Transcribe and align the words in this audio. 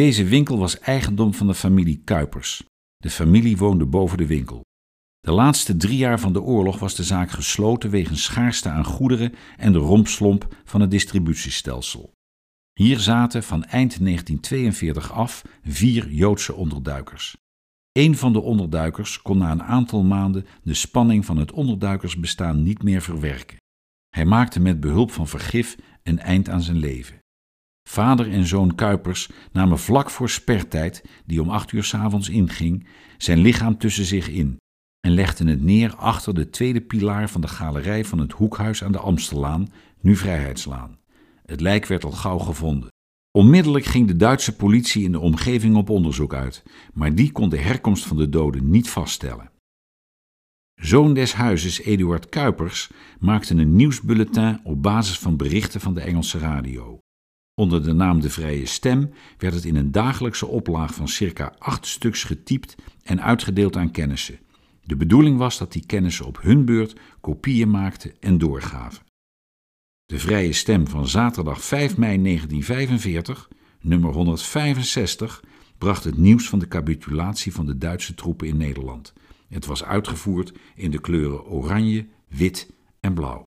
Deze 0.00 0.24
winkel 0.24 0.58
was 0.58 0.78
eigendom 0.78 1.34
van 1.34 1.46
de 1.46 1.54
familie 1.54 2.02
Kuipers. 2.04 2.62
De 2.96 3.10
familie 3.10 3.56
woonde 3.56 3.86
boven 3.86 4.18
de 4.18 4.26
winkel. 4.26 4.64
De 5.20 5.32
laatste 5.32 5.76
drie 5.76 5.96
jaar 5.96 6.20
van 6.20 6.32
de 6.32 6.42
oorlog 6.42 6.78
was 6.78 6.94
de 6.94 7.02
zaak 7.02 7.30
gesloten 7.30 7.90
wegens 7.90 8.22
schaarste 8.22 8.68
aan 8.68 8.84
goederen 8.84 9.34
en 9.56 9.72
de 9.72 9.78
rompslomp 9.78 10.56
van 10.64 10.80
het 10.80 10.90
distributiestelsel. 10.90 12.12
Hier 12.72 12.98
zaten 12.98 13.42
van 13.42 13.64
eind 13.64 14.04
1942 14.04 15.12
af 15.12 15.42
vier 15.64 16.10
Joodse 16.10 16.54
onderduikers. 16.54 17.36
Een 17.92 18.16
van 18.16 18.32
de 18.32 18.40
onderduikers 18.40 19.22
kon 19.22 19.38
na 19.38 19.50
een 19.50 19.62
aantal 19.62 20.02
maanden 20.02 20.46
de 20.62 20.74
spanning 20.74 21.24
van 21.24 21.36
het 21.36 21.52
onderduikersbestaan 21.52 22.62
niet 22.62 22.82
meer 22.82 23.02
verwerken. 23.02 23.56
Hij 24.08 24.24
maakte 24.24 24.60
met 24.60 24.80
behulp 24.80 25.10
van 25.10 25.28
vergif 25.28 25.76
een 26.02 26.18
eind 26.18 26.48
aan 26.48 26.62
zijn 26.62 26.78
leven. 26.78 27.19
Vader 27.90 28.30
en 28.30 28.46
zoon 28.46 28.74
Kuipers 28.74 29.30
namen 29.52 29.78
vlak 29.78 30.10
voor 30.10 30.30
spertijd, 30.30 31.04
die 31.26 31.42
om 31.42 31.50
acht 31.50 31.72
uur 31.72 31.84
s'avonds 31.84 32.28
inging, 32.28 32.86
zijn 33.18 33.38
lichaam 33.38 33.78
tussen 33.78 34.04
zich 34.04 34.28
in 34.28 34.56
en 35.00 35.12
legden 35.12 35.46
het 35.46 35.62
neer 35.62 35.94
achter 35.96 36.34
de 36.34 36.50
tweede 36.50 36.80
pilaar 36.80 37.30
van 37.30 37.40
de 37.40 37.48
galerij 37.48 38.04
van 38.04 38.18
het 38.18 38.32
hoekhuis 38.32 38.84
aan 38.84 38.92
de 38.92 38.98
Amstellaan, 38.98 39.68
nu 40.00 40.16
Vrijheidslaan. 40.16 40.98
Het 41.46 41.60
lijk 41.60 41.86
werd 41.86 42.04
al 42.04 42.10
gauw 42.10 42.38
gevonden. 42.38 42.88
Onmiddellijk 43.38 43.84
ging 43.84 44.06
de 44.06 44.16
Duitse 44.16 44.56
politie 44.56 45.04
in 45.04 45.12
de 45.12 45.20
omgeving 45.20 45.76
op 45.76 45.90
onderzoek 45.90 46.34
uit, 46.34 46.62
maar 46.92 47.14
die 47.14 47.32
kon 47.32 47.48
de 47.48 47.58
herkomst 47.58 48.06
van 48.06 48.16
de 48.16 48.28
doden 48.28 48.70
niet 48.70 48.90
vaststellen. 48.90 49.50
Zoon 50.74 51.14
des 51.14 51.32
huizes 51.32 51.80
Eduard 51.80 52.28
Kuipers 52.28 52.90
maakte 53.18 53.54
een 53.54 53.76
nieuwsbulletin 53.76 54.60
op 54.64 54.82
basis 54.82 55.18
van 55.18 55.36
berichten 55.36 55.80
van 55.80 55.94
de 55.94 56.00
Engelse 56.00 56.38
radio. 56.38 56.98
Onder 57.60 57.82
de 57.82 57.92
naam 57.92 58.20
De 58.20 58.30
Vrije 58.30 58.66
Stem 58.66 59.10
werd 59.38 59.54
het 59.54 59.64
in 59.64 59.76
een 59.76 59.92
dagelijkse 59.92 60.46
oplaag 60.46 60.94
van 60.94 61.08
circa 61.08 61.54
acht 61.58 61.86
stuks 61.86 62.24
getypt 62.24 62.74
en 63.02 63.22
uitgedeeld 63.22 63.76
aan 63.76 63.90
kennissen. 63.90 64.38
De 64.84 64.96
bedoeling 64.96 65.38
was 65.38 65.58
dat 65.58 65.72
die 65.72 65.86
kennissen 65.86 66.26
op 66.26 66.42
hun 66.42 66.64
beurt 66.64 67.00
kopieën 67.20 67.70
maakten 67.70 68.12
en 68.20 68.38
doorgaven. 68.38 69.04
De 70.06 70.18
Vrije 70.18 70.52
Stem 70.52 70.88
van 70.88 71.08
zaterdag 71.08 71.64
5 71.64 71.96
mei 71.96 72.22
1945, 72.22 73.48
nummer 73.80 74.12
165, 74.12 75.44
bracht 75.78 76.04
het 76.04 76.16
nieuws 76.16 76.48
van 76.48 76.58
de 76.58 76.68
capitulatie 76.68 77.52
van 77.52 77.66
de 77.66 77.78
Duitse 77.78 78.14
troepen 78.14 78.46
in 78.46 78.56
Nederland. 78.56 79.12
Het 79.48 79.66
was 79.66 79.84
uitgevoerd 79.84 80.52
in 80.74 80.90
de 80.90 81.00
kleuren 81.00 81.44
oranje, 81.44 82.06
wit 82.28 82.72
en 83.00 83.14
blauw. 83.14 83.48